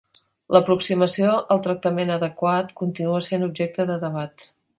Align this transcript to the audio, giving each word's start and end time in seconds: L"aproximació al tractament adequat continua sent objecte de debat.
L"aproximació 0.53 1.33
al 1.55 1.61
tractament 1.67 2.13
adequat 2.15 2.73
continua 2.81 3.21
sent 3.29 3.47
objecte 3.51 3.87
de 3.93 4.01
debat. 4.07 4.49